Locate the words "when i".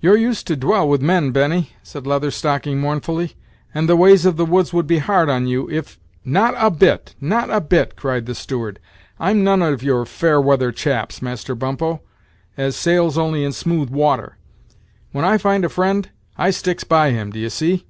15.12-15.36